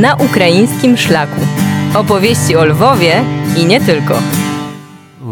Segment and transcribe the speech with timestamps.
[0.00, 1.40] na ukraińskim szlaku.
[1.94, 3.24] Opowieści o Lwowie
[3.56, 4.14] i nie tylko.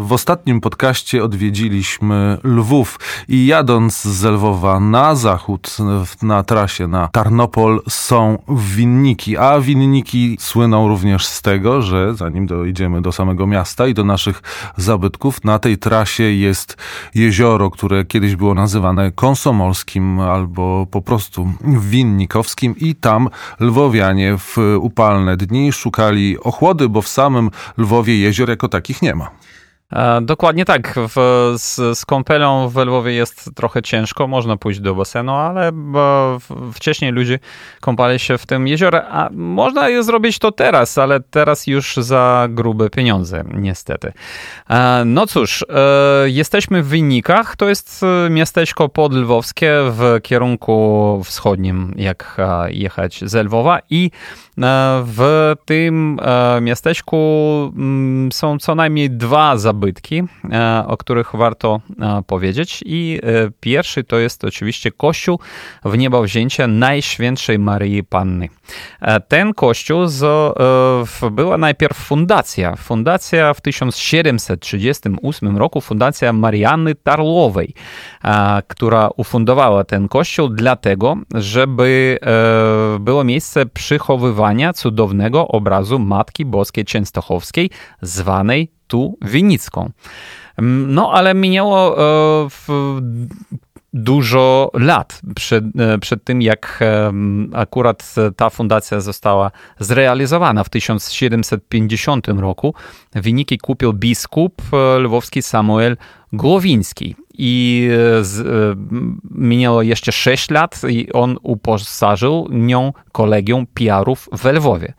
[0.09, 5.77] W ostatnim podcaście odwiedziliśmy Lwów i jadąc z Lwowa na zachód,
[6.21, 8.37] na trasie na Tarnopol są
[8.75, 14.03] winniki, a winniki słyną również z tego, że zanim dojdziemy do samego miasta i do
[14.03, 14.41] naszych
[14.77, 16.77] zabytków, na tej trasie jest
[17.15, 25.37] jezioro, które kiedyś było nazywane konsomolskim albo po prostu winnikowskim i tam lwowianie w upalne
[25.37, 29.29] dni szukali ochłody, bo w samym Lwowie jezior jako takich nie ma.
[29.93, 30.95] E, dokładnie tak.
[30.97, 35.71] W, z, z kąpelą w Lwowie jest trochę ciężko, można pójść do basenu, ale
[36.73, 37.39] wcześniej ludzie
[37.81, 42.89] kąpali się w tym jeziorze, a można zrobić to teraz, ale teraz już za grube
[42.89, 44.13] pieniądze, niestety.
[44.69, 52.37] E, no cóż, e, jesteśmy w Wynikach, to jest miasteczko podlwowskie w kierunku wschodnim, jak
[52.69, 54.11] jechać z Lwowa i
[55.05, 56.19] w tym
[56.61, 57.17] miasteczku
[57.75, 60.23] mm, są co najmniej dwa zabytki,
[60.87, 61.81] o których warto
[62.27, 62.83] powiedzieć.
[62.85, 63.19] I
[63.59, 65.39] pierwszy to jest oczywiście kościół
[65.85, 68.49] w niebowzięcie Najświętszej Maryi Panny.
[69.27, 70.53] Ten kościół z,
[71.31, 72.75] była najpierw fundacja.
[72.75, 77.73] Fundacja w 1738 roku, fundacja Marianny Tarlowej,
[78.67, 82.19] która ufundowała ten kościół dlatego, żeby
[82.99, 87.69] było miejsce przychowywania cudownego obrazu Matki Boskiej Częstochowskiej,
[88.01, 89.91] zwanej tu Winicką.
[90.57, 92.47] Mm, no, ale minęło e,
[93.93, 96.79] dużo lat przed, e, przed tym, jak
[97.53, 100.63] akurat ta fundacja została zrealizowana.
[100.63, 102.73] W 1750 roku
[103.13, 105.97] wyniki kupił biskup e, lwowski Samuel
[106.33, 107.15] Głowiński.
[107.41, 107.89] I
[108.21, 108.77] z,
[109.31, 114.93] minęło jeszcze 6 lat i on uposażył nią kolegium PR-ów w Lwowie.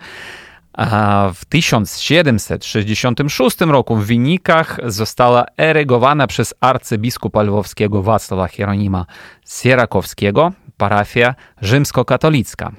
[0.81, 9.07] A w 1766 roku w wynikach została erygowana przez arcybiskupa lwowskiego Wacława Hieronima
[9.47, 12.73] Sierakowskiego parafia rzymskokatolicka,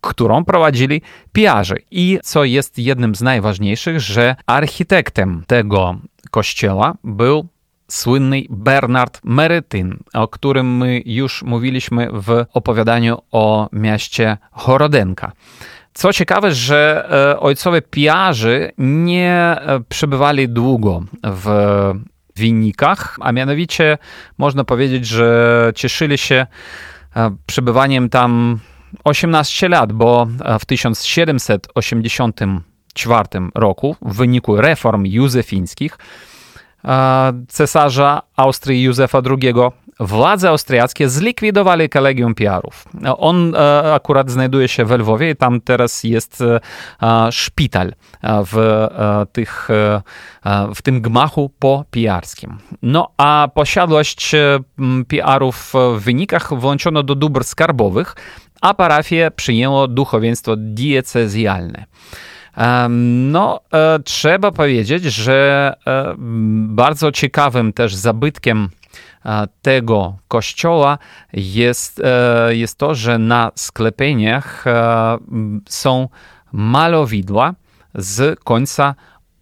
[0.00, 1.02] którą prowadzili
[1.32, 1.76] piarzy.
[1.90, 5.96] I co jest jednym z najważniejszych, że architektem tego
[6.30, 7.46] kościoła był
[7.88, 15.32] słynny Bernard Merytyn, o którym my już mówiliśmy w opowiadaniu o mieście Horodenka.
[15.94, 21.48] Co ciekawe, że e, ojcowie piarzy nie e, przebywali długo w
[22.36, 23.98] winnikach, a mianowicie
[24.38, 26.46] można powiedzieć, że cieszyli się
[27.16, 28.58] e, przebywaniem tam
[29.04, 30.26] 18 lat, bo
[30.60, 33.24] w 1784
[33.54, 35.98] roku w wyniku reform józefińskich
[37.48, 39.54] cesarza Austrii Józefa II
[40.00, 42.84] władze austriackie zlikwidowali kolegium PR-ów.
[43.18, 46.42] On e, akurat znajduje się w Lwowie i tam teraz jest
[47.02, 48.86] e, szpital w,
[49.32, 50.02] tych, e,
[50.74, 52.56] w tym gmachu po PR-skim.
[52.82, 54.32] No a posiadłość
[55.08, 58.16] PR-ów w wynikach włączono do dóbr skarbowych,
[58.60, 61.84] a parafię przyjęło duchowieństwo diecezjalne.
[63.30, 63.60] No,
[64.04, 65.72] trzeba powiedzieć, że
[66.66, 68.68] bardzo ciekawym też zabytkiem
[69.62, 70.98] tego kościoła
[71.32, 75.18] jest, e, jest to, że na sklepieniach e,
[75.68, 76.08] są
[76.52, 77.54] malowidła
[77.94, 78.94] z końca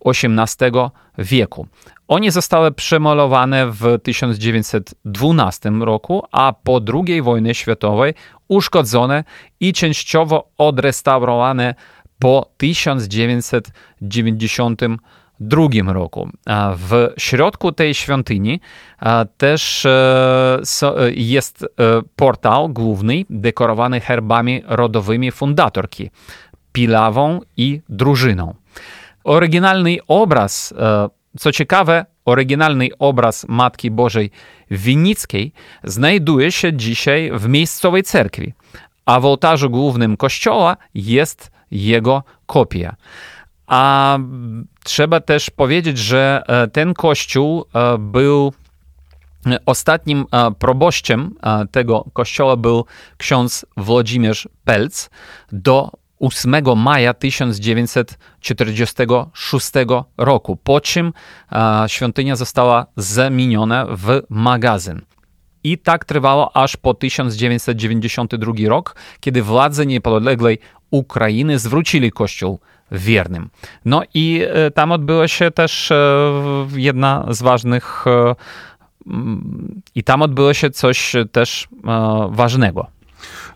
[0.05, 0.73] XVIII
[1.19, 1.67] wieku.
[2.09, 8.15] One zostały przemalowane w 1912 roku, a po II wojnie światowej
[8.49, 9.25] uszkodzone
[9.61, 11.75] i częściowo odrestaurowane
[12.19, 14.83] po 1990
[15.49, 16.29] drugim roku.
[16.77, 18.61] W środku tej świątyni
[19.37, 21.67] też e, e, jest e,
[22.17, 26.11] portal główny dekorowany herbami rodowymi fundatorki,
[26.73, 28.55] pilawą i drużyną.
[29.25, 30.75] Oryginalny obraz,
[31.39, 34.31] co ciekawe, oryginalny obraz Matki Bożej
[34.71, 35.53] Winickiej
[35.85, 38.53] znajduje się dzisiaj w miejscowej cerkwi,
[39.07, 42.97] a w ołtarzu głównym kościoła jest jego kopia.
[43.67, 44.19] A
[44.85, 48.53] trzeba też powiedzieć, że e, ten kościół e, był
[49.47, 50.27] e, Ostatnim
[50.59, 51.35] proboszczem
[51.71, 52.85] tego kościoła był
[53.17, 55.11] ksiądz Włodzimierz Pelc
[55.53, 55.91] do
[56.21, 59.73] 8 maja 1946
[60.19, 61.13] roku, po czym
[61.87, 65.03] świątynia została zamieniona w magazyn.
[65.65, 70.59] I tak trwało aż po 1992 rok, kiedy władze niepodległej
[70.91, 72.61] Ukrainy zwrócili kościół
[72.93, 73.51] wiernym.
[73.85, 75.97] No i e, tam odbyła się też e,
[76.77, 78.35] jedna z ważnych e,
[79.95, 81.69] i tam odbyło się coś też
[82.31, 82.87] ważnego.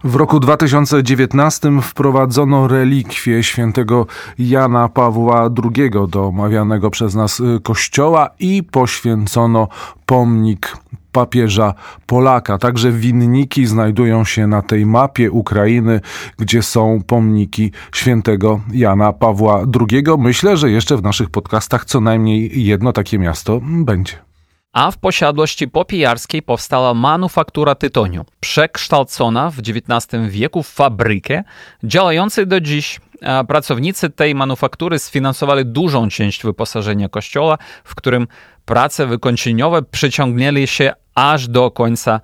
[0.05, 4.07] W roku 2019 wprowadzono relikwie świętego
[4.39, 9.69] Jana Pawła II do omawianego przez nas kościoła i poświęcono
[10.07, 10.77] pomnik
[11.17, 11.75] papieża
[12.07, 12.59] Polaka.
[12.59, 16.01] Także winniki znajdują się na tej mapie Ukrainy,
[16.39, 20.05] gdzie są pomniki świętego Jana Pawła II.
[20.19, 24.27] Myślę, że jeszcze w naszych podcastach co najmniej jedno takie miasto będzie
[24.73, 31.45] a w posiadłości popijarskiej powstała manufaktura tytoniu, przekształcona w XIX wieku w fabrykę,
[31.85, 33.01] działającej do dziś.
[33.49, 38.27] Pracownicy tej manufaktury sfinansowali dużą część wyposażenia kościoła, w którym
[38.65, 42.21] prace wykończeniowe przyciągnęli się aż do końca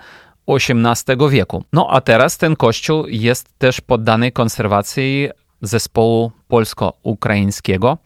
[0.49, 1.65] XVIII wieku.
[1.73, 5.29] No a teraz ten kościół jest też poddany konserwacji
[5.63, 7.99] zespołu polsko-ukraińskiego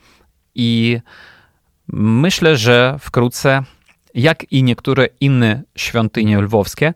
[0.55, 1.01] i
[1.93, 3.63] myślę, że wkrótce
[4.17, 6.95] jak i niektóre inne świątynie lwowskie,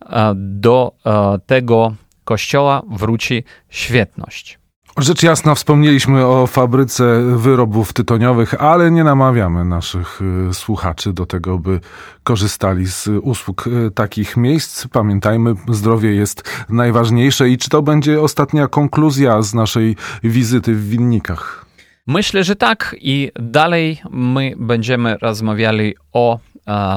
[0.00, 1.94] e, do e, tego
[2.24, 4.58] kościoła wróci świetność.
[4.98, 11.58] Rzecz jasna, wspomnieliśmy o fabryce wyrobów tytoniowych, ale nie namawiamy naszych e, słuchaczy do tego,
[11.58, 11.80] by
[12.24, 14.86] korzystali z usług takich miejsc.
[14.86, 21.66] Pamiętajmy, zdrowie jest najważniejsze i czy to będzie ostatnia konkluzja z naszej wizyty w Winnikach?
[22.06, 26.38] Myślę, że tak i dalej my będziemy rozmawiali o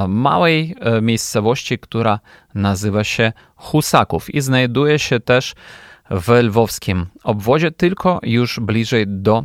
[0.08, 2.20] małej e, miejscowości, która
[2.56, 5.56] nazywa się Husaków i znajduje się też
[6.12, 9.44] w lwowskim obwodzie, tylko już bliżej do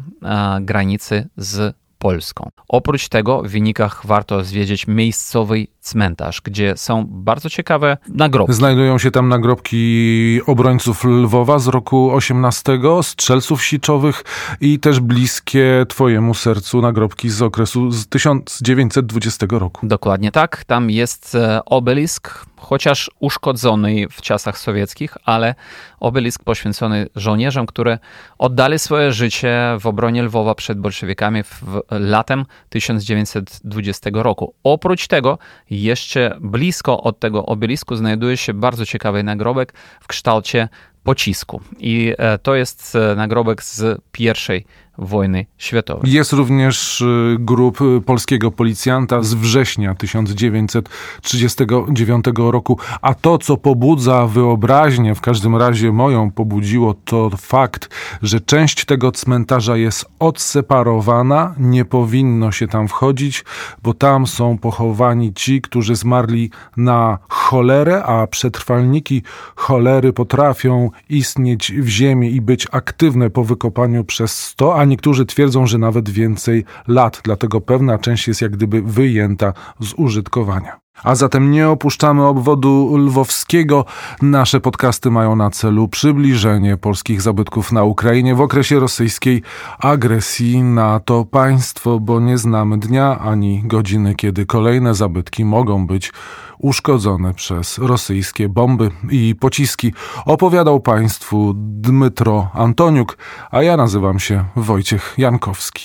[0.60, 2.50] granicy z Polską.
[2.68, 8.54] Oprócz tego w wynikach warto zwiedzić miejscowy cmentarz, gdzie są bardzo ciekawe nagrobki.
[8.54, 14.24] Znajdują się tam nagrobki obrońców Lwowa z roku 18, strzelców siczowych
[14.60, 19.86] i też bliskie twojemu sercu nagrobki z okresu z 1920 roku.
[19.86, 20.64] Dokładnie tak.
[20.64, 25.54] Tam jest e, obelisk, chociaż uszkodzony w czasach sowieckich, ale
[26.00, 27.98] obelisk poświęcony żołnierzom, które
[28.38, 34.54] oddali swoje życie w obronie Lwowa przed bolszewikami w latem 1920 roku.
[34.64, 35.38] Oprócz tego
[35.70, 40.68] jeszcze blisko od tego obelisku znajduje się bardzo ciekawy nagrobek w kształcie
[41.02, 41.60] pocisku.
[41.78, 44.64] I e, to jest e, nagrobek z pierwszej
[44.98, 46.12] wojny światowej.
[46.12, 54.26] Jest również y, grup y, polskiego policjanta z września 1939 roku, a to, co pobudza
[54.26, 57.88] wyobraźnię, w każdym razie moją pobudziło, to fakt,
[58.22, 63.44] że część tego cmentarza jest odseparowana, nie powinno się tam wchodzić,
[63.82, 69.22] bo tam są pochowani ci, którzy zmarli na cholerę, a przetrwalniki
[69.56, 75.66] cholery potrafią istnieć w ziemi i być aktywne po wykopaniu przez 100, a niektórzy twierdzą,
[75.66, 80.80] że nawet więcej lat, dlatego pewna część jest jak gdyby wyjęta z użytkowania.
[81.04, 83.84] A zatem nie opuszczamy obwodu lwowskiego.
[84.22, 89.42] Nasze podcasty mają na celu przybliżenie polskich zabytków na Ukrainie w okresie rosyjskiej
[89.78, 96.12] agresji na to państwo, bo nie znamy dnia ani godziny, kiedy kolejne zabytki mogą być
[96.58, 99.92] uszkodzone przez rosyjskie bomby i pociski.
[100.24, 103.18] Opowiadał Państwu Dmytro Antoniuk,
[103.50, 105.84] a ja nazywam się Wojciech Jankowski.